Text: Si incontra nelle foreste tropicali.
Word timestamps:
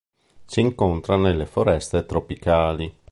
Si 0.45 0.59
incontra 0.61 1.15
nelle 1.15 1.45
foreste 1.45 2.07
tropicali. 2.07 2.91